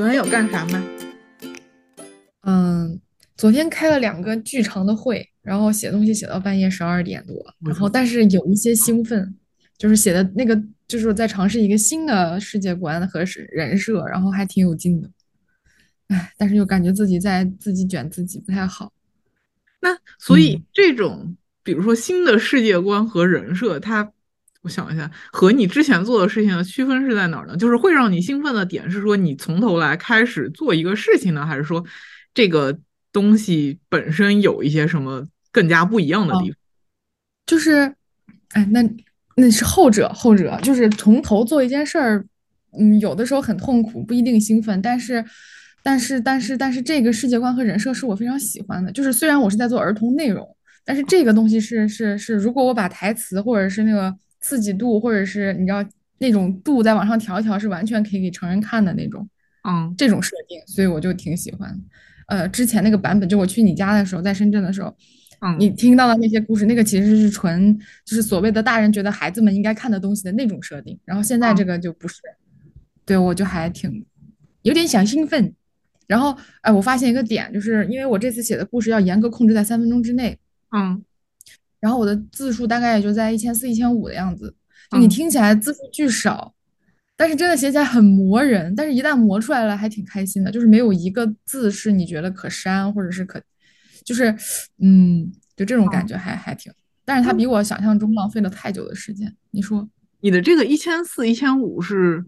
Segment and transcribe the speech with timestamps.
[0.00, 0.82] 昨天有干啥吗？
[2.44, 2.98] 嗯，
[3.36, 9.36] 昨天开了两个巨长的会，然后写东西写到半夜十二点多，然后但是有一些兴奋，
[9.76, 10.58] 就是写的那个
[10.88, 15.10] 就是我在尝试一个新的世界观和人设，然后还挺有劲的。
[16.06, 18.90] 哎，但是又感觉自己在自己卷自己不太好。
[19.82, 24.10] 那所以这种，比如说新的世界观和人设，它，
[24.62, 27.56] 我想一下，和你之前做的事情的区分是在哪儿呢？
[27.56, 31.84] 就是会让你兴奋的点是说你从头来开始做一个事情呢，还是说
[32.34, 32.78] 这个
[33.12, 36.56] 东西本身有一些什么更加不一样的地方？
[37.46, 37.94] 就是，
[38.50, 38.82] 哎，那
[39.36, 42.24] 那是后者，后者就是从头做一件事儿，
[42.78, 45.24] 嗯，有的时候很痛苦，不一定兴奋，但是。
[45.82, 48.92] 但是，但是，但是，这个世界观和人设是我非常喜欢的。
[48.92, 50.46] 就是虽然我是在做儿童内容，
[50.84, 55.84] 但是这个东西是是是，如果我把台词或者是那个刺激度，或者是你知道
[56.18, 59.28] 那种度再往上调一调，是完全可以给成人看的那种。
[59.68, 61.78] 嗯，这种设定，所以我就挺喜欢。
[62.28, 64.96] 呃，之前那个版本，就我去你家的时候，在深圳的时候，
[65.40, 70.98] 嗯，你听到的那些故事，那个其实是纯就是所谓的大人觉得孩子们应该看的东西的那种设定。
[71.04, 72.22] 然后现在这个就不是，
[73.04, 74.04] 对我就还挺
[74.62, 75.52] 有点小兴奋。
[76.06, 80.36] 然后，哎，我发现一个点，就是因为我这次写的故事要严格控制在三分钟之内，
[80.74, 81.02] 嗯，
[81.80, 84.54] 然后我的字数大概也就在一千四、一千五的样子，
[84.90, 86.54] 就你听起来字数巨少，
[87.16, 93.40] 但是真的写起来很磨人，但是一旦磨出来了，还挺开心的，就是没有一个字是你觉得可删或者是可，
[94.04, 94.34] 就是，
[94.78, 96.72] 嗯，就这种感觉还还挺，
[97.04, 99.34] 但是它比我想象中浪费了太久的时间。
[99.50, 99.88] 你说，
[100.20, 102.24] 你的这个一千四、一千五是？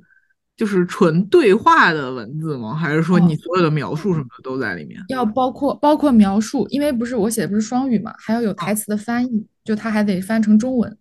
[0.63, 2.73] 就是纯对话的文字吗？
[2.73, 5.03] 还是说你所有的描述什么的都在里面？
[5.09, 10.97] 要包括包括描述，因为不是我写的不是双语嘛，还要有台词的翻译，就它还得翻成中文，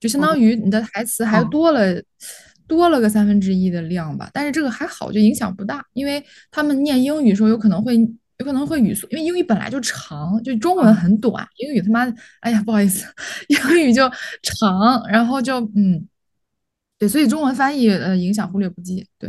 [0.00, 2.02] 就相当于你的台词还多了
[2.66, 4.28] 多了个三分之一的量吧。
[4.32, 6.20] 但是这个还好，就影响不大，因为
[6.50, 7.96] 他们念英语的时候有可能会
[8.38, 13.06] 有可能会语速，因为英语本来就长，就中文很短，英语他妈哎呀不好意思，
[13.46, 14.10] 英语就
[14.42, 16.04] 长，然后就嗯。
[17.04, 19.06] 对，所以中文翻译呃影响忽略不计。
[19.18, 19.28] 对，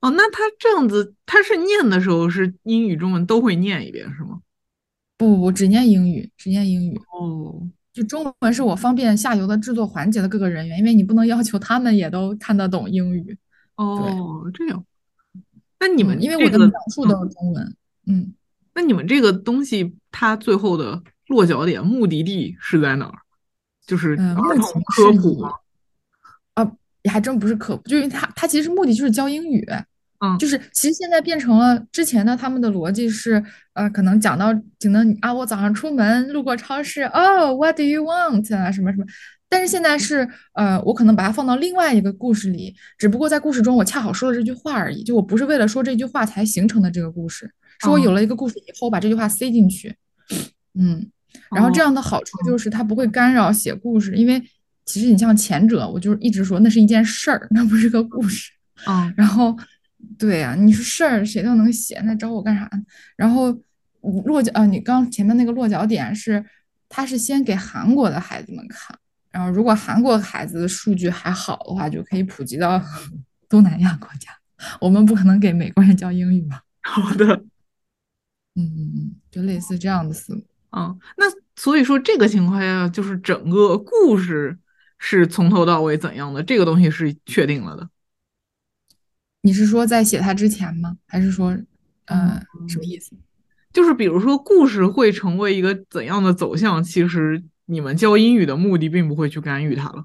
[0.00, 4.40] 哦，那他这样子，他是念的时候是英语、中文都会念一遍是吗？
[5.16, 7.00] 不不不，只念英语，只念英语。
[7.12, 13.38] 哦，就中文是我方便下游的制作环节的各个人员，因为你不能要求他们也都看得懂英语。
[13.76, 14.84] 哦，这样。
[15.78, 18.34] 那你们因为我的描述都是中文，嗯，
[18.74, 23.18] 那你们这个东西它最后的落脚点、目的地是在哪儿？
[23.86, 25.50] 就是儿童科普吗？
[27.02, 29.66] 也还真不是科普，就因为他他其实目的就是教英语，
[30.22, 39.06] 嗯，就是其实现在变成了之前呢他们的逻辑是，呃，可能讲到可能啊，我早上出门路过超市，哦，What do you want 啊，什么什么，
[39.48, 47.50] 但是现在是，呃，我可能把它放到另外一个故事里，只不过在故事中我恰好说了这句话而已，就我不是为了说这句话才形成的这个故事，
[47.82, 49.96] 是我有了一个故事以后把这句话塞进去，
[50.78, 51.10] 嗯，
[51.54, 54.42] 然后这样的好处就是它不会干扰写故事，因为。
[54.92, 58.50] 其实你像前者，我就是一直说那是一件事儿，那不是个故事。
[58.86, 59.56] 嗯，然后，
[60.18, 62.68] 对呀，你说事儿谁都能写，那找我干啥？
[63.14, 63.56] 然后
[64.24, 66.44] 落脚啊，你刚前面那个落脚点是，
[66.88, 68.98] 他是先给韩国的孩子们看，
[69.30, 72.82] 然后如果韩国孩子的数据还好的话，就可以普及到
[73.48, 74.28] 东南亚国家。
[74.80, 76.62] 我们不可能给美国人教英语吧？
[76.82, 77.26] 好的，
[78.56, 80.42] 嗯嗯嗯，就类似这样的思路。
[80.76, 84.58] 嗯，那所以说这个情况下，就是整个故事。
[85.02, 86.42] 是从头到尾怎样的？
[86.42, 87.88] 这个东西是确定了的。
[89.40, 90.98] 你是说在写它之前吗？
[91.06, 91.56] 还是说，
[92.04, 92.38] 呃，
[92.68, 93.16] 什么意思？
[93.72, 96.84] 就是比如说，故事会成为一个怎样的走向？
[96.84, 100.04] 其实你们教英语的目的并不会去干预它了。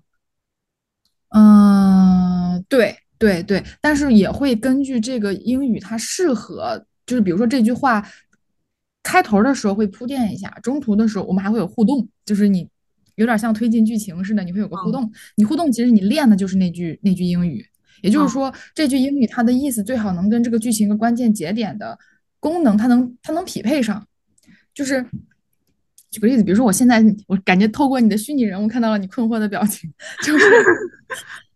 [1.29, 8.07] 嗯，对对对，但是也会根据这个英语它适合，就是比如说这句话
[9.03, 12.69] 开头的时候会铺垫一下，中途的时候我们还会有互动，就是你。
[13.15, 15.11] 有点像推进剧情似的，你会有个互动。
[15.35, 17.65] 你互动其实你练的就是那句那句英语，
[18.01, 21.97] 也就是说这句英语它的意思最好能跟这个剧情的关键节点的
[22.39, 24.05] 功能它能它能匹配上。
[24.73, 25.05] 就是
[26.11, 29.89] 举个例子，比如说我现在我感觉透过你的虚拟人物看到了你困惑的表情，
[30.23, 30.45] 就是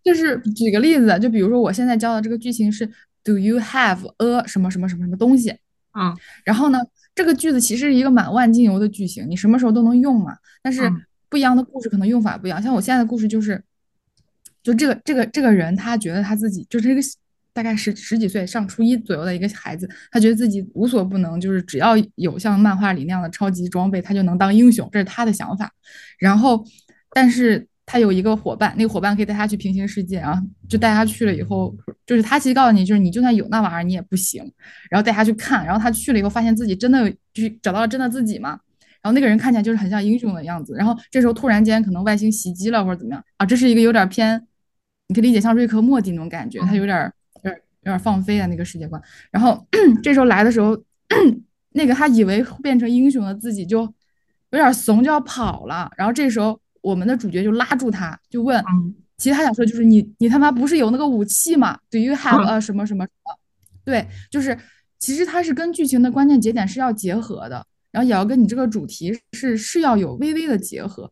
[0.03, 2.89] 就是举个例子，就比如说我现在教的这个剧情是
[3.23, 5.51] Do you have a 什么什么什么什么东西？
[5.93, 6.79] 嗯，然后呢，
[7.13, 10.89] 这个句子其实是一个满万金油的句型，你什么时候都能用嘛，但是。
[11.29, 13.63] 不一样的故事可能用法不一样，像我现在的故事就是，
[14.63, 17.01] 就这个这个这个人，他觉得他自己就是一个
[17.53, 25.71] 大概十十几岁上初一左右的一个孩子，他觉得自己无所不能，就是只要有像漫画里那样的超级装备，他就能当英雄，这是他的想法。
[26.17, 26.63] 然后，
[27.11, 34.43] 但是他有一个伙伴，那个伙伴可以带他去平行世界啊，就带他去了以后，就是他其实告诉你，就是你就算有那玩意儿你也不行，
[34.89, 38.59] 然后带他去看，然后他去了以后发现自己真的就是找到了真的自己嘛，
[39.01, 44.45] 然后那个人看起来就是很像英雄的样子，然后这时候突然间可能外星袭击了或者怎么样啊，这是一个有点偏，
[45.07, 47.13] 你可以理解像瑞克莫蒂那种感觉，他有点
[47.43, 49.01] 有点有点放飞的那个世界观，
[49.31, 49.65] 然后
[50.03, 50.77] 这时候来的时候，
[51.73, 53.81] 那个他以为变成英雄的自己就
[54.51, 56.59] 有点怂，就要跑了，然后这时候。
[56.81, 58.63] 我们的主角就拉住他，就问，
[59.17, 63.35] 其实他想说就是你你他妈不是有那个武器吗？Do you have a 什么什么什么？
[63.83, 64.57] 对，就是
[64.97, 71.11] 其实它是跟剧情的关键节点是要结合的，然后也要跟你这个主题是是要有微微的结合，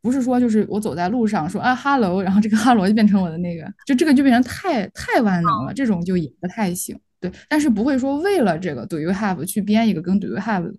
[0.00, 6.98] 不是说就是我走在路上说啊哈喽，然后这个哈喽就变成我的那个，就这个就变成太太万能了，这种就也不太行。
[7.20, 10.74] 对，但是不会说为了这个 Do you have 去编一个跟 Do you have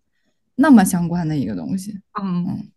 [0.56, 2.00] 那么相关的一个东西。
[2.22, 2.72] 嗯嗯。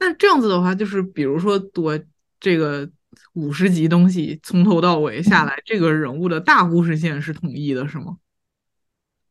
[0.00, 1.98] 那这样子的话，就是比如说多
[2.38, 2.88] 这个
[3.32, 8.18] 五十集东西从头到尾下来，这个人物的大故事线是统一的，是吗？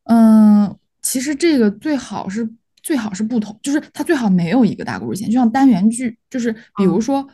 [0.04, 2.48] 嗯，其实这个最好是
[2.82, 7.28] 最好是不同，就是它最好没有一个大故事线，就像单元剧，就是比如说，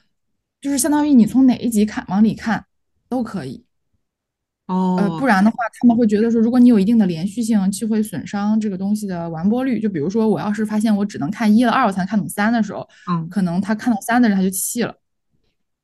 [0.61, 2.65] 就是相当于你从哪一集看往里看
[3.09, 3.65] 都可以。
[4.67, 9.79] 哦，呃，不然的话，他们会觉得说，如果你有一定的连续性，就会损伤这个东西的完播率。
[9.79, 14.97] 就比如说，我要是发现我只能看一了，二我才能看懂三的时候，嗯，可能他看到三的人他就气了，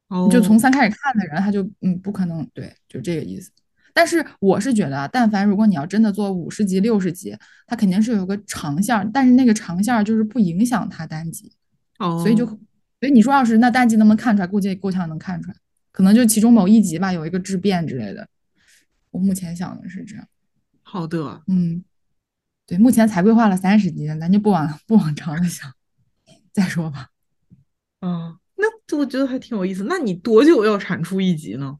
[0.08, 3.50] 哦，就从三开始看的人他就嗯不可能，对，就这个意思。
[3.92, 11.52] 但是我是觉得，但凡如果你要真的做五十集、六十集，它肯定是有个长线，但是那个长线就是不影响它单集，
[11.98, 12.58] 哦，所以就，所
[13.02, 14.46] 以你说要是那单集能不能看出来？
[14.46, 15.56] 估计够呛能看出来，
[15.92, 18.28] 可能就其中某一集吧，有一个质变之类的。
[19.10, 20.24] 我目前想的是这样，
[20.82, 21.84] 好的，嗯，
[22.66, 25.72] 对，目前才规划了三十集，咱就不往不往长了想，
[26.52, 27.08] 再说吧。
[28.02, 29.84] 嗯，那我觉得还挺有意思。
[29.88, 31.76] 那你多久要产出一集呢？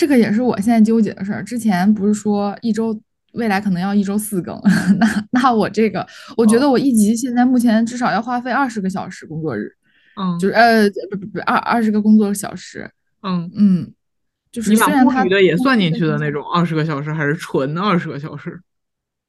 [0.00, 1.44] 这个也是我现在纠结的事儿。
[1.44, 2.98] 之前不是说一周，
[3.34, 4.58] 未来可能要一周四更，
[4.98, 6.06] 那那我这个，
[6.38, 9.70] 我觉得我一集现在目前至少要花费二十个小时工作日，
[10.16, 12.90] 嗯，就是呃不不不二二十个工作小时，
[13.22, 13.92] 嗯嗯。
[14.50, 18.60] 就是你把摸鱼的也算进去的那种二十个小时，还是纯的二十个小时？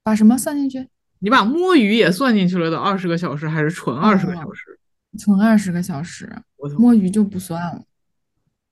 [0.03, 0.87] 把什么算进去？
[1.19, 4.79] 你把摸鱼也算进去了的二十个小时，还是纯二十个小时？
[5.19, 6.27] 纯二十个小时，
[6.79, 7.83] 摸鱼就不算了。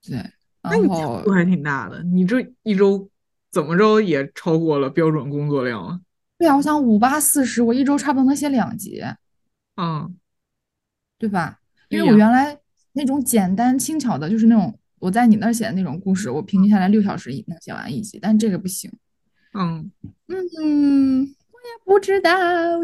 [0.01, 0.18] 对，
[0.64, 2.04] 那你强度还挺大的。
[2.04, 3.10] 你这一周
[3.52, 6.00] 怎么着也超过了标准工作量了。
[6.38, 9.04] 对啊，我想五八四十，我一周差不多能写两集。
[9.76, 10.16] 嗯，
[11.18, 11.60] 对吧？
[11.90, 12.58] 因为我原来
[12.94, 14.78] 那种简单轻巧的，就是那种。
[15.00, 18.92] 我在你那儿写的那种故事，我平均下来六小时能写完一集，但这个不行。
[19.54, 19.90] 嗯
[20.28, 22.32] 嗯，我也不知道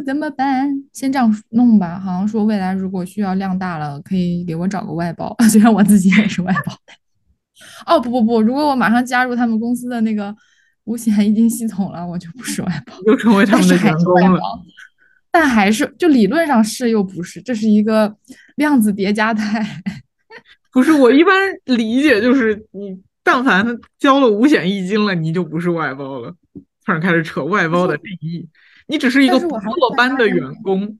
[0.05, 1.99] 怎么办，先这样弄吧。
[1.99, 6.93] 好像说未来如果需要量大了，可以给我找个外包， 虽然我自己也是外包的。
[7.85, 10.35] 哦不不不，如果我马上加入他们公司的那个
[10.85, 14.41] 五险一金系统了，我就不是外包，又成为他们的员工了。
[15.31, 18.15] 但还是就理论上是又不是，这是一个
[18.55, 19.81] 量子叠加态。
[20.71, 21.33] 不是我一般
[21.65, 23.65] 理解就是你但凡
[23.97, 26.35] 交了五险一金了，你就不是外包了。
[26.85, 28.47] 突然开始扯外包的定义，
[28.87, 30.99] 你只是一个不落班的员工。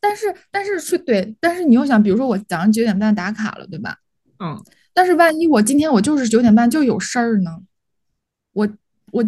[0.00, 3.96] 但是但是是对，但是你又想，比如说我早上九点半打卡了，对吧？
[4.38, 4.62] 嗯。
[4.98, 7.60] 但是万一我今天我就是九点半就有事儿呢？
[8.52, 8.68] 我
[9.12, 9.24] 我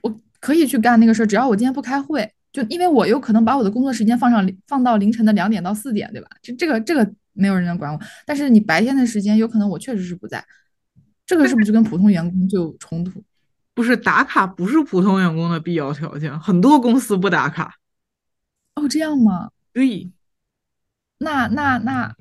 [0.00, 6.28] 我可以去干那个事儿，只要我今天不开会，就因为我有可能把我的工作时间放上放到凌晨的两点到四点，对吧？
[6.42, 7.08] 这这个这个。
[7.38, 10.42] 没有人能管我，但是你白天的时间有可能我确实是不在，
[11.26, 13.22] 这个是不是就跟普通员工就有冲突？
[13.74, 17.74] 不是打卡不是普通员工的必要条件，很多公司不打卡。
[18.74, 19.50] 哦，这样吗？
[19.70, 20.10] 对。
[21.18, 22.16] 那那那，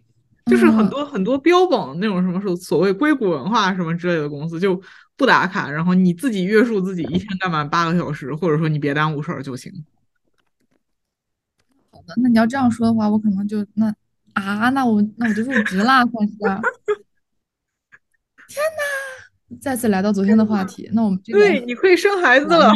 [0.46, 4.82] 就是很多很多标榜那种什么所所谓硅谷文化什么之类的公司就
[5.18, 9.72] 不打卡，然后你自己约束自己一天干满八个小时，或者说你别耽误事儿就行。
[11.92, 13.94] 好的，那你要这样说的话，我可能就那。
[14.34, 16.36] 啊，那我那我就入职了，算是。
[18.50, 22.70] 天呐，再次来到昨天的话题，那我们这个对，你可以生孩子了。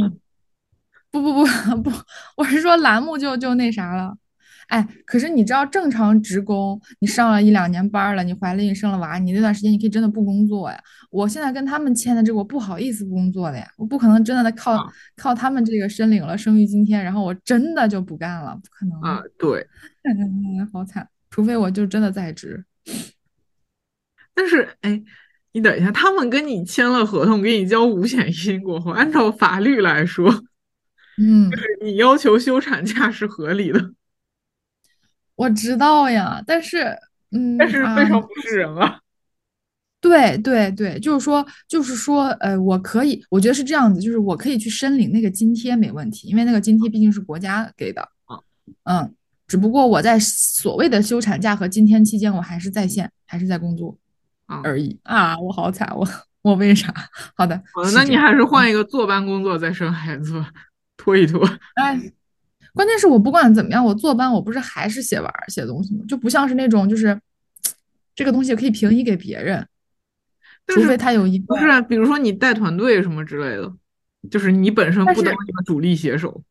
[1.11, 1.43] 不不不
[1.83, 1.91] 不，
[2.37, 4.17] 我是说栏目就就那啥了。
[4.69, 10.79] 哎，可是你知道，正常职工，你上了一两年班了，你怀了孕生了娃，你那段时间你可以真的不工作呀。
[11.11, 14.77] 我现在跟他们签的这个，我不好意思不工作的呀，我不可能真的靠
[15.15, 19.21] 靠他们这个申领了生育津贴，然后我真的就不干了，不可能啊。
[19.37, 19.67] 对，
[20.71, 21.07] 好惨。
[21.31, 22.63] 除非我就真的在职，
[24.33, 25.01] 但是哎，
[25.53, 30.43] 你等一下，他们跟你签了合同，给你交五险一金过后，按照法律来说，
[31.19, 33.93] 嗯，就是你要求休产假是合理的。
[35.39, 36.97] 我知道呀，但是
[37.31, 38.99] 嗯，但是非啊，常不是人啊。
[40.01, 48.35] 对对对，就是说，就是说，呃，我可以，我觉得是这样子，就是我可以去申领那个津贴没问题，因为那个津贴毕竟是国家给的，啊
[48.83, 49.13] 嗯，
[49.47, 53.97] 只不过我在所谓的休产假和津贴期间，我还是在线，还是在工作
[54.45, 56.05] 啊，而已啊，我好惨，我
[56.41, 56.93] 我为啥？
[57.35, 60.49] 好的，好的，那你还是换一个坐班工作再生孩子吧，
[60.97, 61.45] 拖一拖。
[61.75, 61.99] 哎，
[62.79, 66.05] 关键是我不管怎么样，我坐班我不是还是写玩写东西吗？
[66.07, 67.19] 就不像是那种就是
[68.15, 69.67] 这个东西可以平移给别人，
[70.65, 71.37] 除非他有一。
[71.39, 73.69] 不是啊，比如说你带团队什么之类的，
[74.31, 76.41] 就是你本身不当一个主力写手，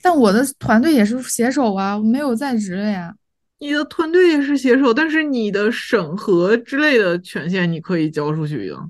[0.00, 3.14] 但我的团队也是写手啊，我没有在职的呀。
[3.58, 8.88] 你的团队也是写手，但是你的审核之类的权限你可以交出去的。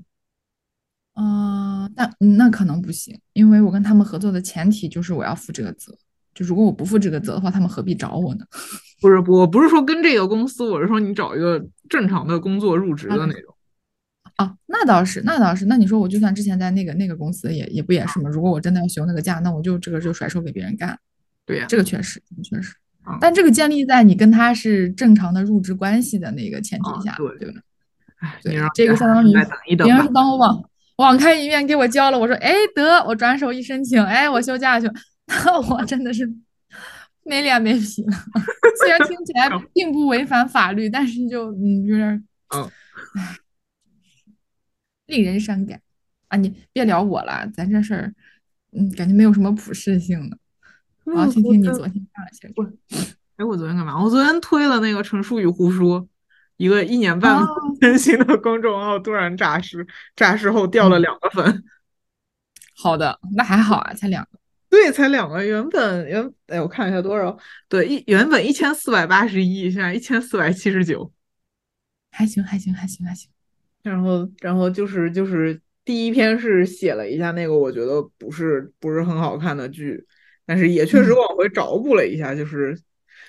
[1.15, 5.93] 嗯、但嗯那可能不行，因为我跟他们合作的前提就是我要负这个责。
[6.37, 8.45] 就如果我不负这个责的话，他们何必找我呢？
[9.01, 13.55] 不是，我不是说跟这个公司，我是说你找一个正常的工作入职的那种。
[14.35, 15.65] 啊，那倒是，那倒是。
[15.65, 18.29] 那你说，我就算之前在那个那个公司也也不也是吗？
[18.29, 20.95] 如果我真的要休那个假，那我就这个就甩手给别人干。
[21.43, 23.17] 对呀、这个确实，确实啊。
[23.19, 27.61] 但这个建立在你跟他是正常的入职关系的那个前提下，啊对对吧？
[28.19, 28.39] 哎，
[28.75, 29.33] 这个相当于
[29.75, 30.09] 别人是。
[30.09, 30.63] 帮我网
[30.97, 34.93] 网开一面给我交了，我说哎得，我转手一申请，哎我休假去，那
[35.69, 36.25] 我真的是
[37.23, 38.13] 没脸没皮了。
[38.79, 42.23] 虽然听起来并不违反法律，但是就嗯有点儿，
[42.55, 42.71] 嗯，
[45.07, 45.81] 令人伤感
[46.29, 46.37] 啊！
[46.37, 48.13] 你别聊我了，咱这事儿，
[48.71, 50.37] 嗯，感觉没有什么普适性的。
[51.05, 52.69] 我要听听你昨天干了些什么。
[53.37, 54.01] 哎，我昨天干嘛？
[54.01, 56.07] 我昨天推了那个陈述与胡说，
[56.57, 57.47] 一个一年半哦
[57.79, 61.63] 更新的公众号，突然诈尸，诈尸后掉了两个粉。
[62.75, 64.39] 好的，那还好啊，才两个。
[64.69, 67.37] 对，才两个，原本原哎，我看一下多少？
[67.69, 71.11] 对，一原本一千四百八十一，现在一千四百七十九。
[72.11, 73.29] 还行，还行，还行，还行。
[73.83, 80.05] 然后，然后就是就是第一篇是写了一下那个我觉得不是不是很好看的剧，
[80.45, 82.77] 但是也确实嗯往回找补了一下，就是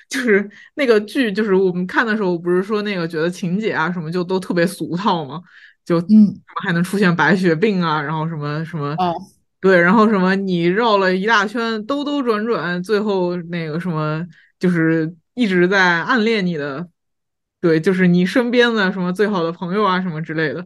[0.09, 5.41] 就是那个剧，就是我们看的时候不是说那个觉得情节啊什么就都特别俗套吗？
[5.85, 9.15] 就嗯，还能出现白血病啊，然后什么什么哦，
[9.61, 14.25] 对，然后什么你绕了一大圈，兜兜转转，最后那个什么
[14.59, 16.89] 就是一直在暗恋你的，
[17.61, 20.63] 对，就是你身边的什么最好的朋友啊什么之类的，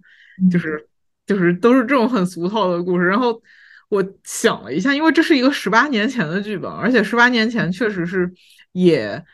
[0.51, 0.89] 就嗯是
[1.27, 3.07] 就是都是这种很俗套的故事。
[3.07, 3.41] 然后
[3.89, 8.33] 我想了一下，因为这是一个十八年前的剧本，而且十八年前确实是
[8.73, 9.25] 也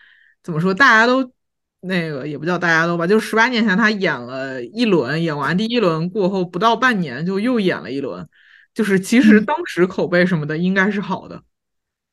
[0.43, 1.33] 怎么说，大家都。
[1.81, 8.29] 那个也不叫大家都吧，就十八年前他演了一轮，演完第一轮过后不到半年就又演了一轮，
[8.79, 9.45] 就是其实嗯。
[9.45, 11.43] 当时口碑什么的应该是好的，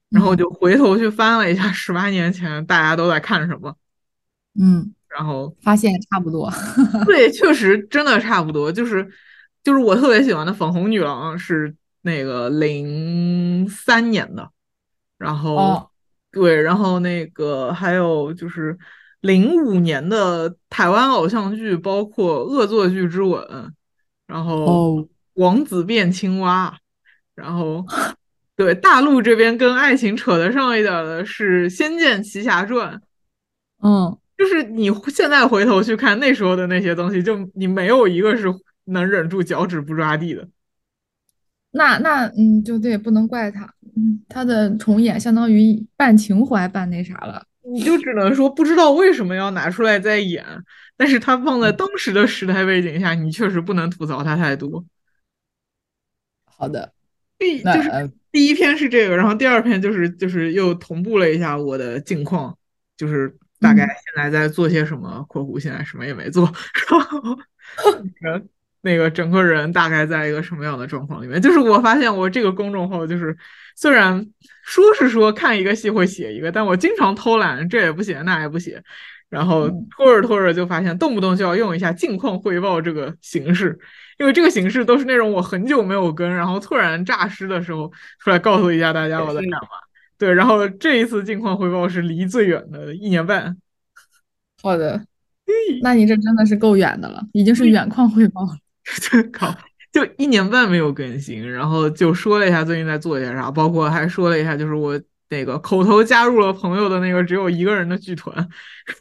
[0.09, 3.75] 然后我就回头去翻了一下十八年前大家都在看什么，
[4.59, 6.51] 嗯，然后发现差不多。
[7.05, 9.07] 对，确实真的差不多，就是
[9.63, 14.49] 就是我特别喜欢的粉红女郎是那个零三年的，
[15.19, 15.89] 然后、哦。
[16.31, 18.75] 对，然后那个还有就是
[19.21, 23.41] 零五年的台湾偶像剧，包括《恶作剧之吻》，
[24.27, 24.95] 然后哦，
[25.35, 26.73] 《王子变青蛙》，
[27.35, 27.85] 然后
[28.55, 32.95] 对大陆这边跟爱情扯得上一点儿的是《仙剑奇侠传》。
[33.81, 38.47] 嗯，就是你现在回头去看那时候的那些东西，就你没有一个是
[38.85, 40.47] 能忍住脚趾不抓地的。
[41.71, 43.69] 那那嗯，就对，不能怪他。
[43.97, 47.45] 嗯，他的重演相当于半情怀半那啥了。
[47.67, 50.45] 你就只能说不知道为什么要拿出来再演，
[50.95, 54.83] 但是他放在当时的时代背景下，你确实不能吐槽他太多。
[56.57, 56.93] 好的，
[57.37, 62.57] 第就是第一篇是这个，然后第二篇就是就是又同步了一下我的近况，
[62.97, 66.45] 就是大概嗯现在在做些什么（括弧现在什么也没做），
[66.89, 67.37] 然后
[68.21, 68.45] 那个
[68.81, 71.41] 那个整个人大概在一个什么样的状况里面？
[71.41, 73.35] 就是我发现我这个公众号就是
[73.75, 74.25] 虽然
[74.63, 78.83] 说是说看一个戏会写一个，但我经常偷懒，这也不写那也不写，
[79.29, 83.77] 然后嗯拖着拖着就发现动不动就要用一下近况汇报这个形式，
[84.19, 89.67] 因为这个形式都是那种我很久没有跟，然后突然诈尸的时候出来告诉一下大家我在干嘛。
[90.17, 93.57] 对，然后这一次近况汇报是离最远的一年半，
[94.63, 95.05] 好的，
[95.81, 98.49] 那你这真的是够远的了，已经是远况汇报了。
[99.01, 99.53] 这靠，
[99.91, 104.97] 就一年半没有更新，然后就说了一下最近在做些啥，包括还说了一下，就是我
[105.29, 108.47] 那个口头加入了朋友的那个只有一个人的剧团，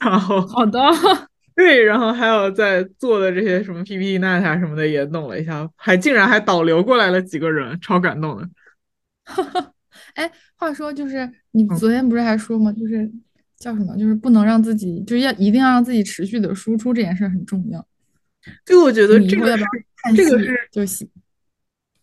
[0.00, 0.80] 然后好的，
[1.54, 8.48] 对，然后还有在做的这些什么 PPT 那啥什么的也弄了一下，还竟然还导流过来了几个人，超感动的。
[9.24, 9.72] 哈哈
[10.14, 12.72] 哎，话说就是你嗯昨天不是还说吗？
[12.72, 13.10] 就是
[13.56, 13.96] 叫什么？
[13.96, 17.86] 就是不能让自己，就是要一定要让自己持续的输出，这件事很重要。
[18.66, 19.64] 对，我觉得这个是
[20.14, 21.08] 这个是就行。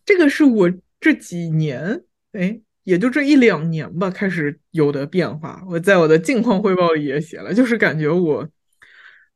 [0.03, 2.01] 这个是我这几年，
[2.31, 5.63] 哎，也就这一两年吧，开始有的变化。
[5.67, 8.47] 我在我的近况汇报里也写了，就是感觉我，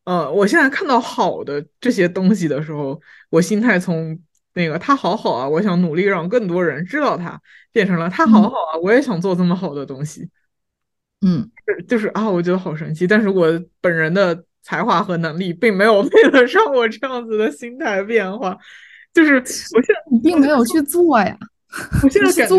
[0.05, 2.99] 呃，我现在看到好的这些东西的时候，
[3.29, 4.19] 我心态从
[4.53, 7.39] 那个他好好啊，我想努力让更多人知道他，
[7.71, 10.29] 变成了他好好啊，我也想做这么好的东西。
[11.25, 11.49] 嗯，
[11.87, 13.07] 就是啊，我觉得好神奇。
[13.07, 13.47] 但是我
[13.81, 18.57] 本人的才华和能力并没有配得上我这样子的心态变化。
[19.13, 19.41] 就是我
[19.81, 21.37] 现在你并没有去做呀，
[22.03, 22.55] 我现在感觉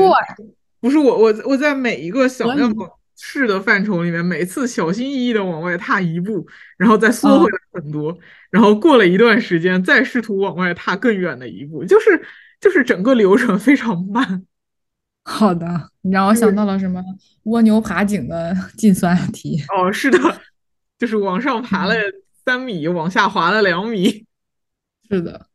[0.87, 2.69] 不是我我我在每一个想要
[3.17, 8.17] 试的范畴里面，每次小心翼翼的往外踏一步，然后再缩回来很多，
[8.51, 12.25] 然后过了一段时间再试图往外踏更远的一步，就是
[12.61, 14.45] 就是整个流程非常慢。
[15.27, 17.03] 好的，你让我想到了什么
[17.43, 19.61] 蜗牛爬井的 计算题。
[19.77, 20.19] 哦，是的，
[21.01, 21.97] 就是往上爬了
[22.45, 24.25] 三米，往下滑了两米。
[25.11, 25.47] 是的。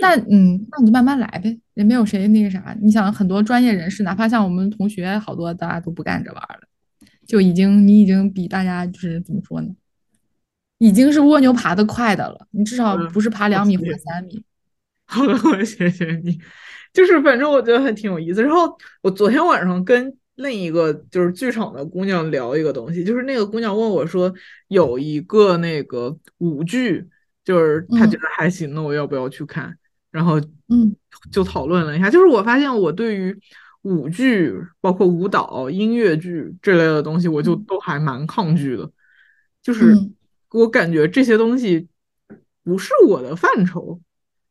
[0.00, 2.76] 那嗯，那你就慢慢来呗，也没有谁那个啥。
[2.80, 6.62] 你想，很多专业人士，哪怕像我们同学，好多大家都不干这玩意儿了，
[7.26, 9.68] 就已经你已经比大家就是怎么说呢，
[10.78, 12.46] 已经是蜗牛爬得快的了。
[12.50, 14.42] 你至少不是爬两米或者三米。
[15.06, 16.38] 好的，我谢谢你。
[16.92, 18.42] 就是反正我觉得还挺有意思。
[18.42, 24.32] 然后我昨天晚上跟另一个就是剧场的姑娘聊一个东西，就是那个姑娘问我说，
[24.68, 27.08] 有一个那个舞剧，
[27.44, 29.76] 就是她觉得还行，那我要不要去看？
[30.10, 30.94] 然后，嗯，
[31.30, 33.38] 就讨论了一下，就是我发现我对于
[33.82, 38.90] 舞剧、包括舞蹈、音乐剧这类的东西，我就都还蛮抗拒的。
[39.62, 39.94] 就是
[40.50, 41.86] 我感觉这些东西
[42.64, 44.00] 不是我的范畴。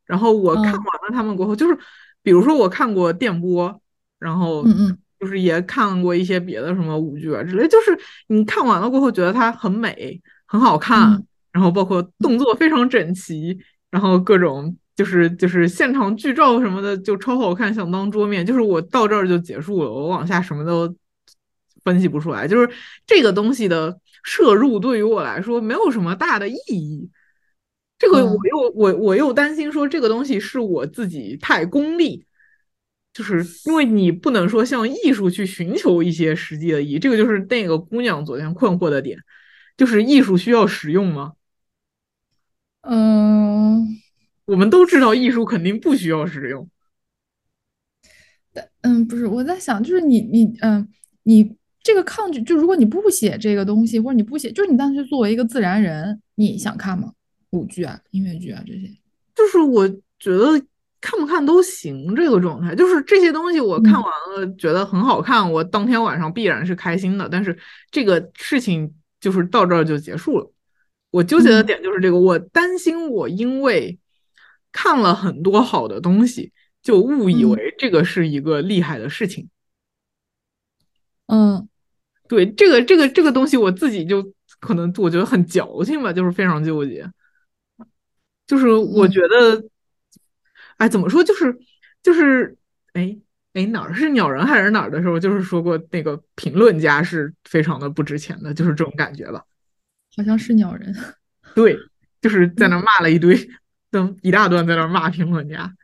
[0.06, 1.78] 然后我看完了他们过后，就是
[2.22, 3.80] 比如说我看过电波，
[4.18, 7.98] 然后嗯嗯，就是也看过一些别的什么舞剧啊之类，就是
[8.28, 13.58] 你看完了过后觉得它很美、很好看，然后包括动作非常整齐，
[13.90, 14.74] 然后各种。
[15.00, 18.44] 就是就是现场剧照什么的就超好看，想当桌面。
[18.44, 20.94] 就是我到这儿就结束了，我往下什么都
[21.84, 22.46] 分析不出来。
[22.46, 22.68] 就是
[23.06, 27.08] 这个东西的摄入对于我来说没有什么大的意义。
[27.98, 32.26] 这个我又我我又担心说这个东西是我自己太功利，
[33.14, 36.98] 就是因为你不能说向艺术去寻求一些实际的意义。
[36.98, 39.18] 这个就是那个姑娘昨天困惑的点，
[39.78, 41.32] 就是艺术需要实用吗？
[42.82, 43.99] 嗯。
[44.50, 46.68] 我们都知道艺术肯定不需要实用，
[48.52, 50.88] 但嗯，不是我在想，就是你你嗯，
[51.22, 57.12] 你这个抗拒，就如果你不写这个东西，或者你不写，就是你当时作为一个自然人，你想看吗？
[57.50, 58.90] 舞剧啊，音乐剧啊这些，
[59.36, 60.60] 就是我觉得
[61.00, 67.56] 看不看都行，这个状态，就是这些东西我看完了觉得很好看，我当天晚上必然是开心的，但是
[67.92, 70.52] 这个事情就是到这儿就结束了。
[71.12, 73.96] 我纠结的点就是这个，我担心我因为。
[74.72, 76.52] 看了很多好的东西，
[76.82, 79.48] 就误以为这个是一个厉害的事情。
[81.26, 81.68] 嗯，
[82.28, 87.10] 对，这个这个这个东西，我自己就可能我觉得很矫情吧，就是非常纠结。
[88.46, 89.64] 就是我觉得，
[90.78, 91.22] 哎，怎么说？
[91.22, 91.56] 就是
[92.02, 92.56] 就是，
[92.94, 93.16] 哎
[93.52, 99.44] 哎，哪儿是鸟人还是哪儿的时候，就是说过那个评论家是非常的不值钱的，就是这种感觉吧。
[100.16, 100.92] 好像是鸟人。
[101.54, 101.76] 对，
[102.20, 103.36] 就是在那骂了一堆。
[103.90, 105.74] 等一大段在那骂评论家，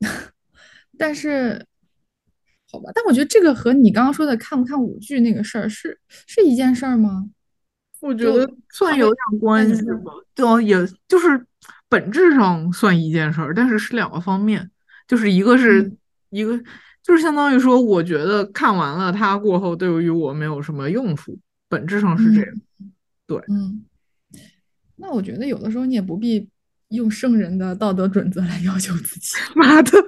[0.98, 1.64] 但是
[2.70, 7.30] 好吧，但我觉得这个和你刚刚说的看不看舞剧那个事儿是是一件事儿吗？
[8.00, 11.46] 我觉得算有点关系吧，对，也就是
[11.88, 14.70] 本质上算一件事儿，但是是两个方面，
[15.06, 15.92] 就是一个是
[16.30, 16.60] 一个
[17.02, 22.54] 就是相当于说，我觉得看完了它过后对于我没有什么用处，本质上是这样，
[23.26, 23.84] 对，嗯，
[24.96, 26.48] 那我觉得有的时候你也不必。
[26.90, 29.90] 用圣人的道德准则来要求自己， 妈的！
[29.90, 29.98] 对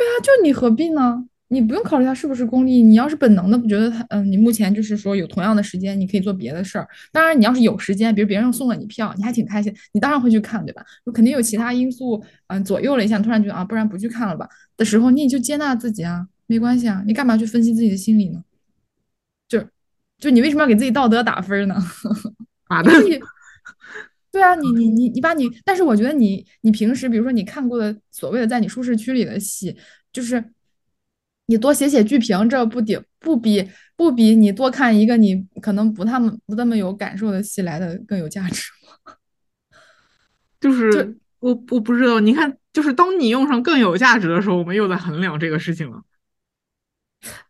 [0.00, 1.24] 啊，就你何必呢？
[1.52, 6.86] 你不用考虑他是不是功利，你要是本能的不觉得他，嗯，你目前就是说有同样的时间，你可以做别的事儿。
[7.10, 10.84] 当然，你要是有时间，比如别人送了你票，你还挺开心，你当然会去看，对吧？
[11.12, 18.44] 肯定有其他因素，嗯，左右了一下，突然觉得啊，不然不去看了吧的时候，你也就接纳自己啊，没关系啊，你干嘛去分析自己的心理呢？
[19.48, 19.60] 就
[20.18, 21.74] 就你为什么要给自己道德打分呢？
[22.70, 22.92] 妈的！
[24.32, 29.76] 对啊，你你你你把你，但是我觉得你你平时比如说你看过的所谓的在你舒适区里的戏，
[30.12, 30.52] 就是
[31.46, 38.70] 你多写写剧评，这不顶不比不比你多看一个你可能不那么不那么有感受的戏来的更有价值
[39.04, 39.14] 吗？
[40.60, 46.02] 就是我我不知道，你看，就是当你用上更有价值的时候，我们又在衡量这个事情了。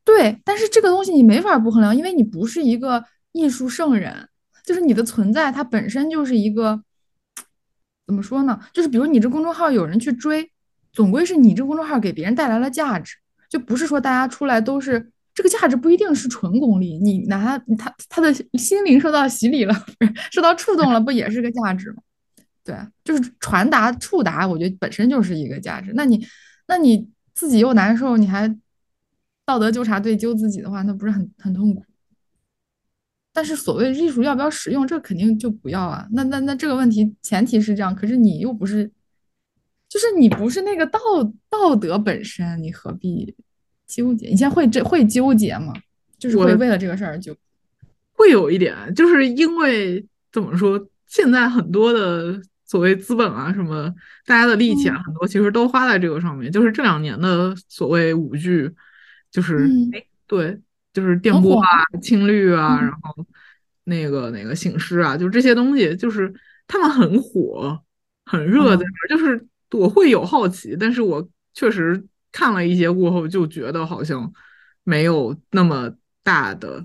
[0.05, 3.05] 对，但是这个东西你没法不衡量，因为你不是一个。
[3.33, 4.29] 艺术圣人，
[4.71, 6.81] 就是你的存在，它本身就是一个
[8.07, 8.61] 怎么说呢？
[8.73, 10.49] 就是比如你这公众号有人去追，
[10.93, 13.17] 总归是你这公众号给别人带来了价值，
[13.49, 19.75] 就不是说大家出来都是这个价值不一定是纯功利，你拿他他的心灵受到洗礼了，
[20.31, 22.01] 受到触动了，不也是个价值吗？
[22.63, 25.91] 对，就是传达触达，我觉得本身就是一个价值。
[25.97, 26.25] 那你
[26.69, 28.57] 那你自己又难受，你还
[29.45, 31.83] 道德纠察队揪自己的话，那不是很很痛苦？
[33.33, 36.05] 但是所谓艺术要不要使用，这肯定就不要啊。
[36.11, 38.91] 那那那这个问题前提是这样，可是你又不是，
[39.89, 40.99] 就是你不是那个道
[41.49, 43.33] 道德本身，你何必
[43.87, 44.29] 纠结？
[44.29, 45.73] 你现在会这会纠结吗？
[46.19, 47.35] 就是会为了这个事儿就
[48.13, 53.95] 会有一点，就是因为怎么说，现在很多的所谓资本啊什么，
[54.27, 56.51] 大家的力气啊很多其实都花在这个上面。
[56.51, 58.71] 就是这两年的所谓舞剧，
[59.31, 60.59] 就是哎对。
[61.01, 61.69] 就是电波啊、
[62.03, 63.27] 青绿啊，然后
[63.85, 66.31] 那个那个醒狮啊，就这些东西，就是
[66.67, 67.81] 他们很火、
[68.27, 68.85] 很热的。
[69.09, 74.31] 就是我会有好奇，但是我确实看了一些过后，就觉得好像
[74.85, 75.91] 没有那么
[76.23, 76.85] 大的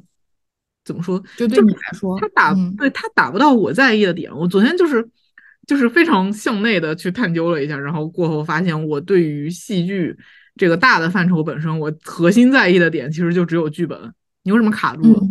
[0.85, 1.21] 怎么说？
[1.35, 4.33] 就对你来说，他打对他打不到我在意的点。
[4.33, 5.05] 我昨天就是
[5.67, 10.17] 就是非常向内的去探究了一下，然后过后发现我对于戏剧。
[10.55, 14.13] 这个大的范畴本身，我核心在意的点其实就只有剧本。
[14.43, 15.21] 你为什么卡住了？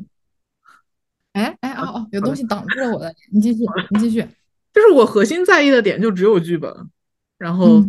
[1.32, 3.14] 哎哎哦哦，有东西挡住了我的。
[3.32, 3.60] 你继续，
[3.90, 4.20] 你继续。
[4.72, 6.70] 就是我核心在意的点就只有剧本，
[7.38, 7.82] 然后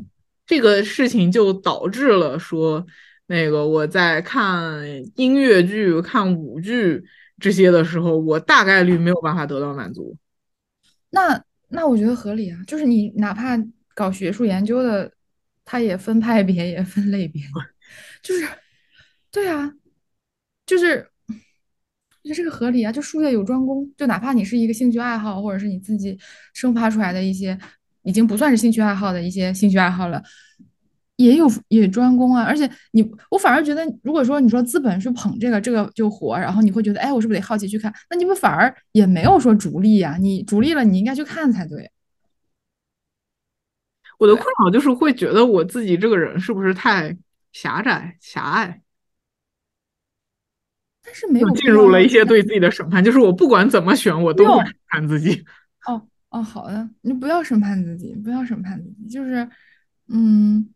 [0.45, 2.85] 这个事情就导致了说，
[3.27, 4.81] 那个我在看
[5.15, 7.03] 音乐剧、看舞剧
[7.39, 10.15] 这些的时候，我大概率没有办法得到满足。
[11.09, 13.61] 那那我觉得合理啊，就是你哪怕
[13.93, 15.11] 搞学术研究的。
[15.65, 17.41] 它也分派别，也分类别，
[18.21, 18.47] 就是，
[19.31, 19.73] 对啊，
[20.65, 21.33] 就是，我
[22.23, 22.91] 觉得这个合理啊。
[22.91, 26.17] 就术业有专攻，就哪怕你是一个兴趣爱好，或者是你自己
[26.53, 27.57] 生发出来的一些，
[28.03, 30.21] 已经不算是兴趣爱好的一些兴趣爱好了，
[31.15, 32.43] 也有也专攻啊。
[32.43, 37.91] 而且你，我反而觉得，如果说你说资本是捧这个，这个就火，然后你会觉得，哎，我是不是得好奇去看？
[38.09, 40.17] 那你不反而也没有说逐利呀？
[40.19, 41.89] 你逐利了，你应该去看才对。
[44.17, 47.15] 我的困扰就是会觉得我自己这个人是不是太
[47.51, 48.81] 狭窄狭隘，
[51.03, 55.45] 但是没有进入了一些对自己的审判，就是我不管怎么选，我都会审判自己。
[55.85, 59.47] 哦哦，好的，你不要审判自己，不要审判自己，就是
[60.07, 60.69] 嗯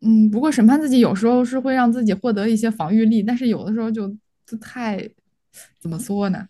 [0.00, 4.08] 嗯，不过审判自己有时候是会让自己获得一些防御力，但是有的时候就
[4.44, 5.08] 就太
[5.80, 6.46] 怎么说呢？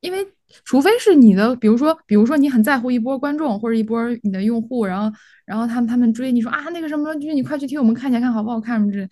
[0.00, 0.26] 因为。
[0.64, 9.06] 除非是你的，比如说，比如说你很在乎一波观众或者一波你的用户，然后，然后他们他们追你说啊那个什么剧，你快去替我们看一下，看好不好看什么之类。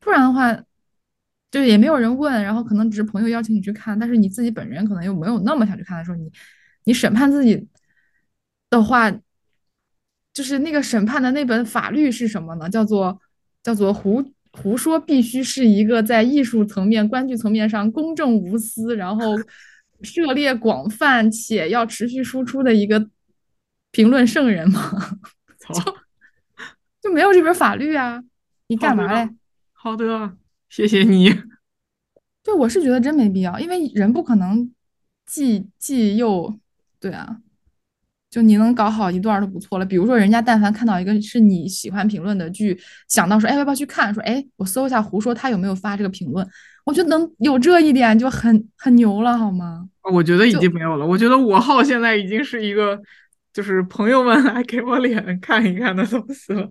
[0.00, 0.54] 不然的话，
[1.50, 6.30] 就也没有人问，然后可能只是朋友邀请你去看，但是你自己本人可能又没有那么想去看的时候，你
[6.84, 7.66] 你审判自己
[8.68, 9.10] 的话，
[10.34, 12.68] 就是那个审判的那本法律是什么呢？
[12.68, 13.18] 叫做
[13.62, 19.34] 叫做胡胡说，必须是一个在艺术层面、观剧层面上公正无私，然后。
[20.02, 23.08] 涉猎广泛且要持续输出的一个
[23.90, 25.18] 评论圣人吗？
[25.74, 25.96] 就
[27.02, 28.22] 就没有这本法律啊？
[28.68, 29.30] 你干嘛嘞？
[29.72, 30.36] 好的，
[30.68, 31.30] 谢谢你。
[32.42, 34.72] 对，我是觉得真没必要，因为人不可能
[35.24, 36.58] 既既又
[37.00, 37.40] 对啊。
[38.36, 39.86] 就你能搞好一段都不错了。
[39.86, 44.12] 比如说，人家但凡看到一个是你喜欢评论的剧，想到说，哎，要不要去看？
[44.12, 46.46] 说，哎，我搜一下胡说他有没有发这个评论。
[46.84, 49.88] 我觉得能有这一点就很很牛了，好吗？
[50.12, 51.06] 我觉得已经没有了。
[51.06, 53.00] 我觉得我号现在已经是一个，
[53.54, 56.70] 就是朋友们来给我脸看一看的东西了。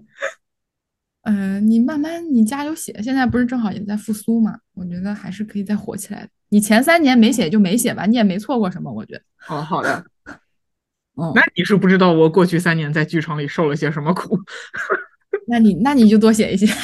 [1.23, 4.60] 嗯，你慢慢你加油写，现在不是正好也在复苏嘛？
[4.75, 6.30] 我觉得还是可以再火起来的。
[6.49, 9.21] 你前三年没写就没写吧，你也没错过什么，我觉得。
[9.49, 10.06] 哦，好的。
[11.15, 14.39] 哦，那你是不知道我过去三年在剧场里受了些什么苦。
[15.47, 16.65] 那你那你就多写一些。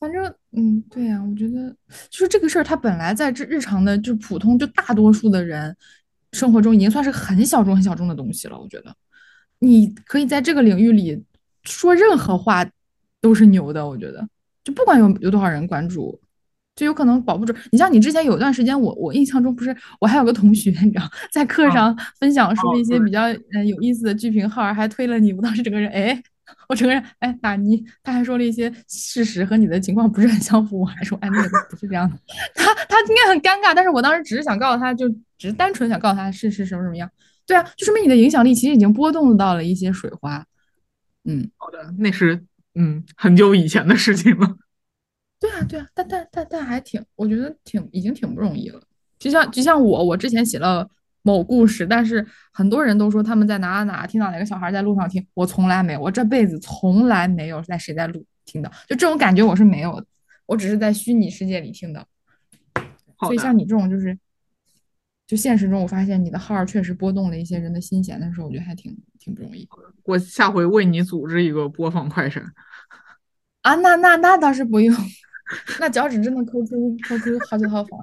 [0.00, 1.74] 反正，嗯，对呀，我觉得
[2.08, 5.76] 就是这个事儿，它本来在这日常的，就普通，就大多数的人
[6.32, 8.58] 生活中已经算是很小众、很小众的东西了。
[8.58, 8.94] 我觉得
[9.58, 11.22] 你可以在这个领域里
[11.64, 12.66] 说任何话
[13.20, 13.86] 都是牛的。
[13.86, 14.26] 我觉得，
[14.64, 16.18] 就不管有有多少人关注，
[16.80, 17.54] 就有可能保不住。
[17.70, 26.22] 你像你之前有一段时间，我我印象中不是我还有个同学， 你知道，在课上分享说一些比较嗯有意思的剧评号，还推了你，我当时整个人哎。
[26.68, 32.16] 我承认，哎，打你，他还说了一些事实和你的情况不是很相符，我还说，哎，那个不是这样的，
[32.56, 37.08] 他他应该很尴尬，但是我当时只是想告诉他，就只是单纯想告诉他是是什么什么样，
[37.46, 40.44] 对啊，就说明你的影响力其实已经波动到了一些水花，
[41.24, 42.42] 嗯，好的，那是
[42.74, 44.56] 嗯很久以前的事情了，
[45.40, 48.80] 对啊，对啊，但但但但还挺，我觉得挺已经挺不容易了。
[49.18, 50.88] 就像就像我，我之前写了
[51.22, 60.06] 某故事，但是很多人都说他们在哪哪哪听到哪个小孩在路上听，我从来没有，我这辈子从来没有在谁在路听到，就这种感觉我是没有的，
[60.44, 62.06] 我只是在虚拟世界里听的。
[63.20, 64.18] 所以像你这种就是，
[65.26, 69.68] 就现实中我发现你的号确实波动了一些人的心弦的时候，我觉得还挺挺不容易。
[70.04, 72.42] 我下回为你组织一个播放快闪。
[73.60, 74.96] 啊，那那那倒是不用，
[75.78, 77.98] 那脚趾真的抠出抠出好几套房。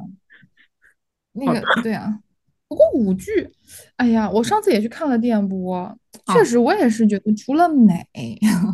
[1.33, 2.19] 那个对啊，
[2.67, 3.49] 不过舞剧，
[3.97, 5.97] 哎呀，我上次也去看了电波，
[6.33, 8.07] 确实我也是觉得除了美，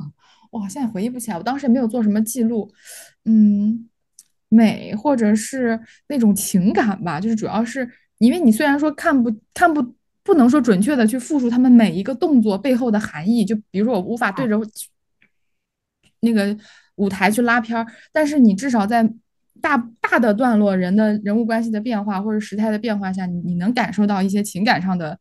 [0.51, 2.71] 哇，现在回忆不起来，我当时也没有做什么记录，
[3.25, 3.89] 嗯，
[4.49, 14.59] 美或者是那种情感吧，就是主要是因为你虽然说看不看不不能说准确的去复述他们每一个动作背后的含义，就比如说我无法对着。
[16.21, 16.57] 那个
[16.95, 19.09] 舞台去拉片儿，但是你至少在
[19.61, 25.17] 大大的段落人的人物关系的变化或者时态的变化下，你你能感受到一些情感上的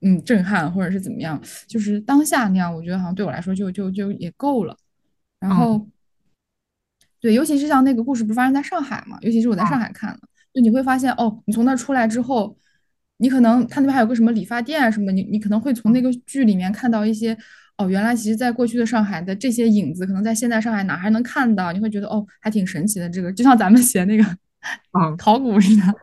[0.00, 4.76] 嗯震撼或者是怎么样，就是当下那样，我觉得好像对我来说就就就也够了。
[5.38, 5.86] 然后，
[7.20, 10.20] 对，尤其是像那个故事不是发生在上海嘛，尤其是我在上海看的，
[10.54, 12.56] 就你会发现哦，你从那出来之后，
[13.18, 17.36] 你可能他那边还有个什么理发店什么的，你你可能会从那个剧里面看到一些。
[17.78, 21.72] 哦，原来其实，在过去的上海的这些影子，可能在现在上海哪还能看到？
[21.72, 23.08] 你会觉得哦，还挺神奇的。
[23.10, 24.24] 这个就像咱们写那个
[24.98, 25.94] 嗯考古似的，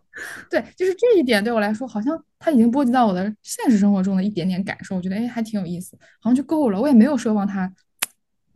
[0.52, 4.96] 对，就是这一点对我来说，好像它已经波及到我的现实生活中的一点点感受。
[4.96, 6.80] 我觉得哎，还挺有意思，好像就够了。
[6.80, 7.74] 我也没有奢望它，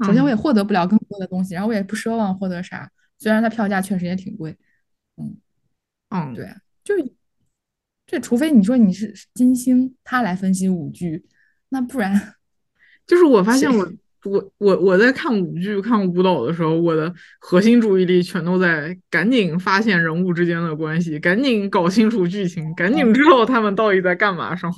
[0.05, 2.87] 首先我也获得不了更多的东西，然后我也不奢望获得啥。
[3.17, 4.55] 虽然它票价确实也挺贵，
[5.17, 5.37] 嗯
[6.09, 6.47] 嗯，对，
[6.83, 6.93] 就
[8.05, 11.25] 这，除非你说你是金星，他来分析舞剧，
[11.69, 12.35] 那不然。
[13.07, 13.89] 就是我发现我
[14.25, 24.69] 我我我在看舞剧看舞蹈的时候，我的核心注意力全都在赶紧发现人物之间的关系，赶紧搞清楚剧情，赶紧知道他们到底在干嘛上。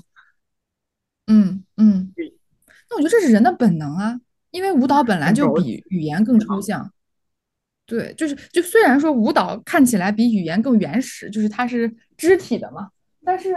[1.26, 2.14] 嗯嗯，
[2.90, 4.20] 那我觉得这是人的本能啊，
[4.52, 6.92] 因为舞蹈本来就比语言更抽象。
[7.88, 12.90] 对，就是就虽然说舞蹈看起来比语言更原始，就是它是肢体的嘛，
[13.26, 13.56] 但是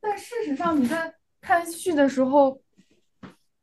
[0.00, 2.58] 但事实上你在看戏的时候。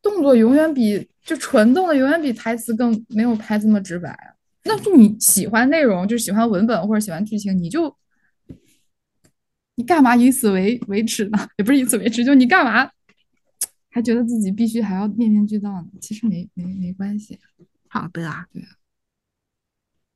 [0.04, 4.16] 动作永远比就纯动的永远比台词更没有拍这么直白。
[4.64, 7.96] 那就你喜欢内容，就喜欢文本或者喜欢剧情，你就
[9.76, 11.48] 你干嘛以此为为耻呢？
[11.56, 12.90] 也不是以此为耻，就你干嘛
[13.90, 15.88] 还觉得自己必须还要面面俱到呢？
[16.00, 17.38] 其实没没没关系。
[17.88, 18.68] 好的啊，对啊。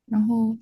[0.07, 0.57] 然后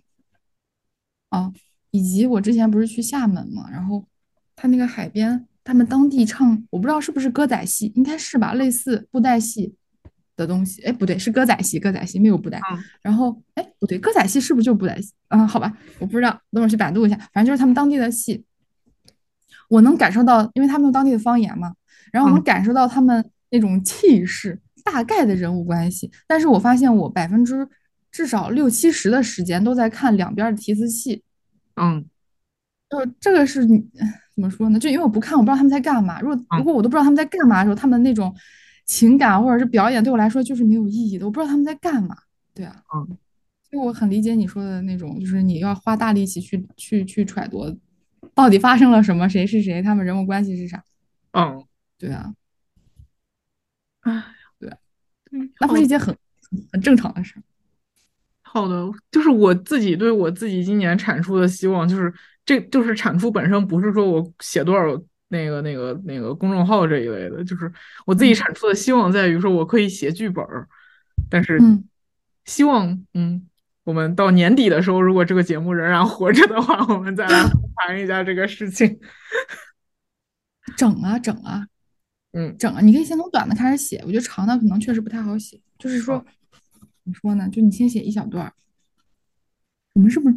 [1.31, 1.53] 哦，
[1.91, 4.07] 以及我之前不是去厦门嘛，然后
[4.55, 5.47] 他那个海边。
[5.67, 9.75] 他们当地唱，我不知道是不是歌仔戏，应该是吧，类似布袋戏
[10.37, 10.81] 的东西。
[10.83, 12.61] 哎，不对，是歌仔戏，歌仔戏没有布袋。
[13.03, 15.13] 然后，哎，不对，歌仔戏是不是就布袋戏？
[15.31, 17.17] 嗯，好吧，我不知道，等会儿去百度一下。
[17.33, 18.45] 反正就是他们当地的戏，
[19.69, 21.75] 我能感受到，因为他们用当地的方言嘛，
[22.13, 26.09] 然后我能感受到他们那种气势，大概的人物关系。
[26.29, 27.69] 但是我发现我百分之
[28.13, 31.25] 至少六七十的时间都在看两边的提词器。
[31.75, 32.07] 嗯，
[32.89, 33.85] 就这个是你。
[34.37, 34.79] 怎么说呢？
[34.79, 36.21] 就因为我不看，我不知道他们在干嘛。
[36.21, 38.35] 如果如果我都不知道他们在干嘛的时候，他们那种
[38.85, 41.25] 情感或者是表演对我来说就是没有意义的。
[41.25, 42.15] 我不知道他们在干嘛。
[42.53, 43.07] 对啊，嗯，
[43.63, 47.79] 所以我很理解你说的那种，就是你要花大力气去去去揣度，
[48.35, 50.85] 到底发生了什么，谁是谁，他们人物关系是啥。
[51.33, 51.65] 嗯，
[51.97, 52.35] 对啊，
[54.01, 54.23] 哎，
[54.59, 54.71] 对，
[55.61, 56.15] 那不是一件很
[56.71, 57.37] 很正常的事。
[58.43, 62.13] 好的，就是我自己对我自己今年产出的希望就是。
[62.47, 64.85] 这就是产出本身，不是说我写多少
[65.29, 67.71] 那个、那个、那个公众号这一类的，就是
[68.07, 70.69] 我自己产出的希望在于说我可以写剧本儿，
[71.29, 71.59] 但是
[72.45, 73.45] 希望，嗯，
[73.83, 77.43] 我们到年底的时候，如果这个节目仍然活着的话，我们再来
[77.75, 78.99] 谈一下这个事情。
[80.77, 81.67] 整 啊整啊，
[82.33, 85.61] 嗯，整啊，你可以先从短的开始写，我觉得长的可能确实不太好写。
[85.79, 86.25] 就是说，
[87.03, 87.49] 怎么说呢？
[87.51, 88.53] 就你先写一小段儿，
[89.95, 90.37] 我们是不是？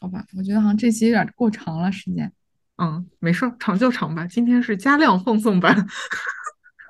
[0.00, 2.32] 好吧，我觉得好像这期有点过长了时间。
[2.78, 4.26] 嗯，没事儿，长就长吧。
[4.26, 5.74] 今天是加量放送版。
[5.76, 5.84] 好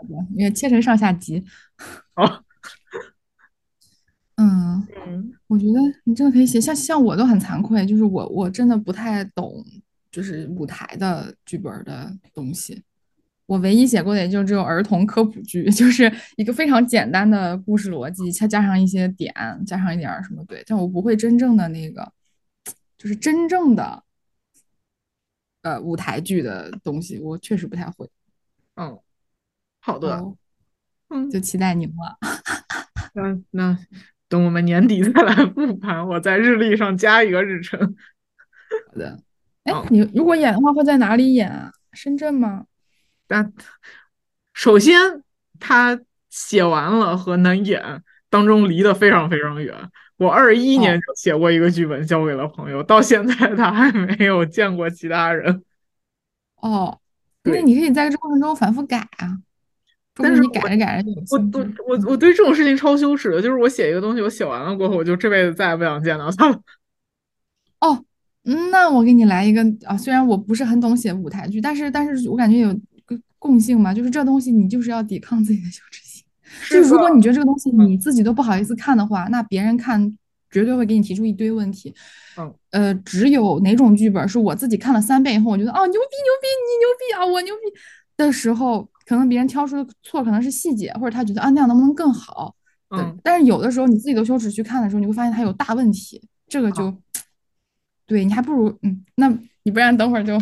[0.09, 1.45] 的，因为切成上下集。
[2.15, 2.43] 好。
[4.37, 9.63] 嗯嗯，我觉得你真的可以写，像像我都很惭愧，就是我我真的不太懂，
[10.11, 12.83] 就是舞台的剧本的东西。
[13.45, 19.35] 我唯一写过的也就只有儿童科普剧， 就是一个非常简单的故事逻辑，再加上一些点，
[19.67, 22.11] 加上一点什么对，但我不会真正的那个。
[23.01, 24.05] 就是真正的，
[25.63, 28.07] 呃，舞台剧的东西，我确实不太会。
[28.75, 29.01] 嗯，
[29.81, 30.23] 好的，
[31.09, 31.97] 嗯，就期待你们。
[33.17, 33.79] 嗯，那
[34.29, 37.81] 等我们年底再来复盘，我在日历上加一个日程。
[38.93, 39.19] 好的。
[39.65, 41.73] 哎，你如果演的话，会在哪里演啊？
[41.95, 42.67] 深圳吗？
[43.27, 43.51] 但
[44.53, 45.25] 首先，
[45.59, 49.91] 他写完了和能演当中离得非常非常远。
[50.21, 55.63] 我二一年就写过一个剧本，交给了朋友，到现在他还没有见过其他人。
[56.57, 57.01] 哦，
[57.45, 59.39] 那你可以在这过程中反复改啊。
[60.15, 66.61] 但是你改着改着，我我我我对这种事情超羞耻的，就是我写一个东西，我写完了过后，我就这辈子再也不想见到他了。
[67.81, 68.05] 哦。
[68.45, 72.73] 嗯，那我给你来一个啊，虽然我不是很懂写舞台剧，但是但是我感觉有
[73.05, 76.00] 个共性嘛，就是这东西你就是要抵抗自己的羞耻心。
[76.71, 80.17] 就是如果你觉得这个东西你自己都不好意思看的话，那别人看
[80.51, 81.95] 绝对会给你提出一堆问题。
[82.37, 87.61] 嗯，呃，只有哪种剧本是我自己看了三遍以后，我觉得哦牛逼牛逼你牛逼啊我牛逼
[88.17, 92.55] 的时候，可能别人挑出的错可能是细节，或者他觉得啊那样能不能更好？
[92.91, 96.95] 嗯，但是有的时候你自己都羞耻去看的时候，你会发现它有大问题，这个就。
[98.07, 99.33] 对你还不如嗯，那
[99.63, 100.37] 你不然等会儿就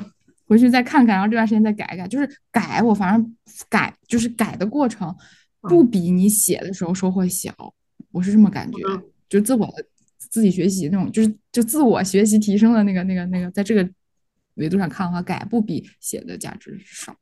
[0.46, 2.08] 回去再看看，然后这段时间再改改。
[2.08, 3.36] 就是改，我反正
[3.68, 5.14] 改就是改的过程
[5.62, 7.52] 不比你写的时候收获小，
[8.12, 8.78] 我是这么感觉。
[9.28, 9.84] 就自我的
[10.18, 13.88] 自己学习那种，就是就自我学习提升的那个那个那个，在这个
[14.54, 17.14] 维度上看的话，改不比写的价值少。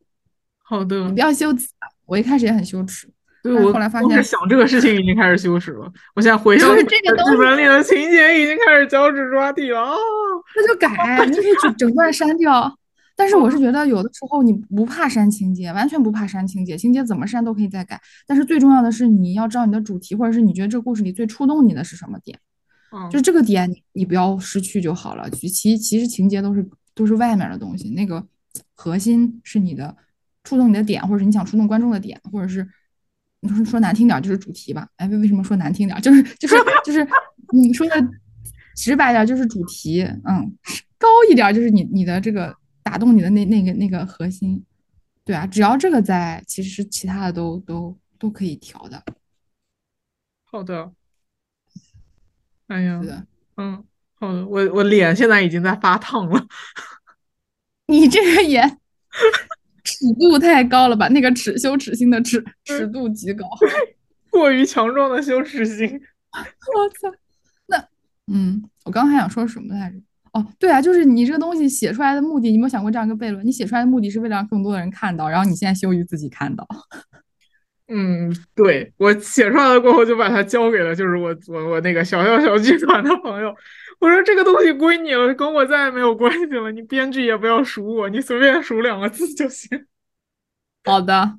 [0.63, 1.69] 好的，你不要羞耻，
[2.05, 3.09] 我一开始也很羞耻。
[3.43, 5.93] 对我后来发现想这个事情已经开始羞耻了。
[6.17, 9.97] 我现在回想就是这个剧本里的情节已经开始脚趾抓地了啊！
[10.57, 12.77] 那就改，你可以去整段删掉。
[13.17, 18.01] 但是我是觉得有的时候你不怕删情节，完全不怕删情节，情节怎么删都可以再改。
[18.27, 22.39] 但是最重要的是你要知道你的主题，或者是你觉得这个故事里最触动你的是什么点，
[23.11, 25.29] 就这个点你你不要失去就好了。
[25.31, 28.25] 其其实情节都是都是外面的东西，那个
[28.75, 29.97] 核心是你的
[30.45, 32.69] 触动你的点，或者是你想触动观众的点，或者是。
[33.41, 36.01] 你说说难听点就是主题吧，哎，为为什么说难听点？
[36.01, 37.07] 就是就是就是
[37.53, 37.95] 你说的
[38.75, 40.53] 直白点就是主题，嗯，
[40.99, 42.53] 高一点就是你你的这个
[42.87, 44.65] 打动你的那那个那个核心，
[45.25, 49.03] 对啊，只要这个在，其实其他的都都都可以调的。
[50.45, 50.93] 好的，
[52.69, 53.03] 哎呀，
[53.57, 56.47] 嗯，好的，我我脸现在已经在发烫了，
[57.89, 58.79] 你这个也。
[59.83, 61.09] 尺度太高了吧？
[61.09, 63.49] 那个尺羞耻心的尺尺度极高，
[64.31, 65.89] 过于强壮的羞耻心。
[66.33, 67.17] 我操！
[67.67, 67.89] 那
[68.27, 69.97] 嗯，我刚还想说什么来着？
[70.37, 73.47] 哦，对啊，就是你这个东西写出来的目的，你有没有想过这样一个悖论？
[73.47, 76.69] 你写出来的目的是为了让更多的人看到，然后你现在羞于自己看到。
[77.89, 83.55] 嗯，对我写出来了过后，就把它交给了就是我我我那个小小小剧团的朋友。
[83.99, 86.71] 我说这个东西归你了，跟我再也没有关系了。
[86.71, 89.87] 你编剧也不要数我，你随便数两个字就行。
[90.85, 91.39] 好的。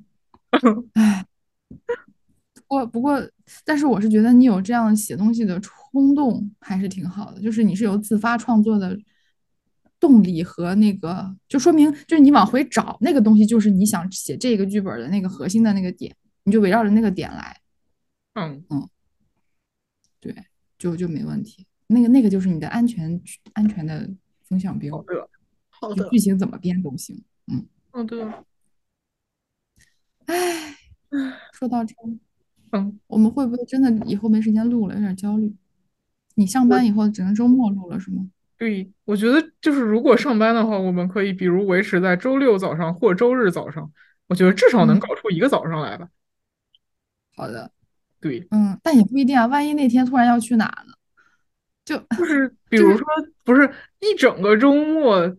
[0.94, 1.24] 唉，
[2.56, 3.22] 不过不过，
[3.64, 5.60] 但是我是觉得你有这样写东西的
[5.98, 8.96] 冲动还是挺好的，就是你是有自发创作的
[9.98, 17.60] 动力和那个，就说明就是你往回找那个东西，就是你想写这个剧本的那个核心的那个点，你就围绕着那个点来。
[18.34, 18.88] 嗯嗯，
[20.20, 20.32] 对，
[20.78, 21.66] 就就没问题。
[21.88, 23.20] 那个那个就是你的安全
[23.54, 24.08] 安全的
[24.44, 24.96] 风向标。
[24.96, 25.28] 好的，
[25.68, 26.08] 好的。
[26.10, 27.20] 剧情怎么编都行。
[27.48, 27.66] 嗯。
[27.90, 28.44] 好的。
[30.26, 30.76] 唉，
[31.52, 31.92] 说到这，
[32.70, 34.94] 嗯，我们会不会真的以后没时间录了？
[34.94, 35.52] 有点焦虑。
[36.38, 38.24] 你上班以后只能周末录了是吗？
[38.56, 43.90] 对，我觉得就是如果上班的话，我们可以比如维持在周六早上或周日早上，
[44.28, 46.08] 我觉得至少能搞出一个早上来吧。
[47.34, 47.72] 好的。
[48.20, 48.46] 对。
[48.52, 50.94] 嗯，但也不一定啊，万一那天突然要去哪呢？
[51.84, 53.04] 就就是 比如说，
[53.44, 55.36] 不是一整个周末，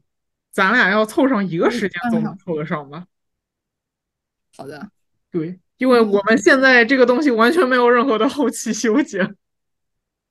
[0.51, 3.05] 咱俩要凑上一个时间，总能凑得上吧？
[4.57, 4.89] 好的，
[5.31, 9.35] 对，因为我们现在这个东西完全没有任何的后期 修剪。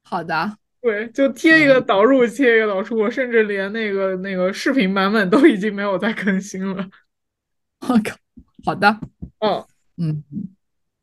[0.09, 6.89] 好的，对，就贴一个导入，贴一个导出，我甚至连那个那个视频版本都已经没有再更新了。
[7.87, 8.17] 我靠，
[8.65, 8.99] 好的，
[9.41, 9.63] 嗯
[9.99, 10.25] 嗯，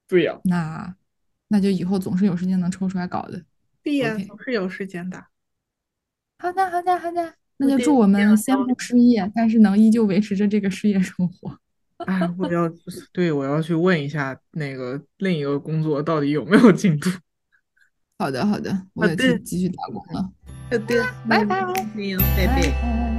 [0.08, 0.96] 对呀，那
[1.50, 3.44] 那就以后总是有时间能抽出来搞的。
[3.84, 5.24] 对呀总是有时间的。
[6.40, 7.34] 好的，好的，好的。
[7.58, 11.60] 那就祝我们先不失业，但是能依旧维持着这个失业生活。
[12.08, 12.70] 哎，我要
[13.14, 17.10] 对我要去问一下那个另一个工作到底有没有进度。
[18.18, 20.32] 好的，好的，我要去继续打工了。
[20.72, 23.15] 好的，拜拜，拜拜。